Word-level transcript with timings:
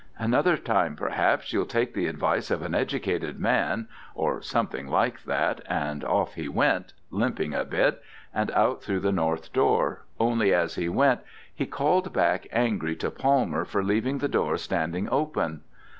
Another 0.17 0.57
time 0.57 0.95
perhaps 0.95 1.53
you'll 1.53 1.67
take 1.67 1.93
the 1.93 2.07
advice 2.07 2.49
of 2.49 2.63
an 2.63 2.73
educated 2.73 3.39
man' 3.39 3.87
or 4.15 4.41
something 4.41 4.87
like 4.87 5.25
that, 5.25 5.61
and 5.69 6.03
off 6.03 6.33
he 6.33 6.47
went, 6.47 6.93
limping 7.11 7.53
a 7.53 7.63
bit, 7.63 8.01
and 8.33 8.49
out 8.53 8.81
through 8.81 9.01
the 9.01 9.11
north 9.11 9.53
door, 9.53 10.03
only 10.19 10.51
as 10.55 10.73
he 10.73 10.89
went 10.89 11.19
he 11.53 11.67
called 11.67 12.11
back 12.13 12.47
angry 12.51 12.95
to 12.95 13.11
Palmer 13.11 13.63
for 13.63 13.83
leaving 13.83 14.17
the 14.17 14.27
door 14.27 14.57
standing 14.57 15.07
open. 15.07 15.61